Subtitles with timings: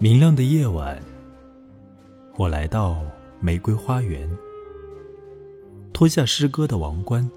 [0.00, 0.96] 明亮的夜晚，
[2.36, 3.02] 我来到
[3.40, 4.30] 玫瑰花园，
[5.92, 7.28] 脱下诗歌的王冠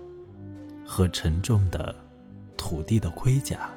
[0.85, 1.95] 和沉重的
[2.57, 3.67] 土地的盔甲。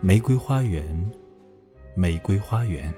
[0.00, 1.10] 玫瑰花园，
[1.96, 2.94] 玫瑰花园，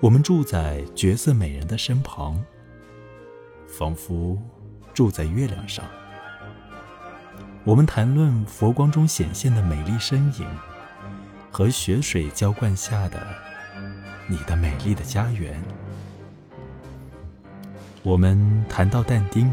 [0.00, 2.38] 我们住在绝色美人的身旁，
[3.66, 4.36] 仿佛
[4.92, 5.86] 住在月亮上。
[7.64, 10.46] 我们谈论佛光中显现的美丽身影。
[11.50, 13.20] 和雪水浇灌下的
[14.28, 15.60] 你的美丽的家园。
[18.02, 19.52] 我们谈到但丁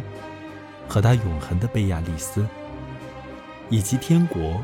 [0.87, 2.45] 和他永恒的贝亚利斯，
[3.69, 4.61] 以及天国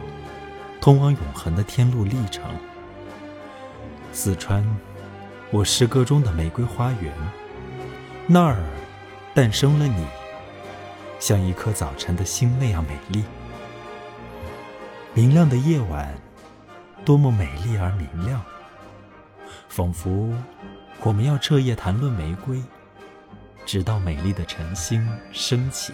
[0.79, 2.43] 通往永恒的天路历程。
[4.13, 4.63] 四川，
[5.49, 7.11] 我诗歌中的玫瑰花园，
[8.27, 8.63] 那儿
[9.33, 10.05] 诞生了你，
[11.19, 13.23] 像一颗早晨的星那样美丽。
[15.15, 16.13] 明亮的夜晚。
[17.05, 18.41] 多么美丽而明亮，
[19.67, 20.33] 仿佛
[21.01, 22.61] 我们要彻夜谈论玫瑰，
[23.65, 25.93] 直到美丽的晨星升起。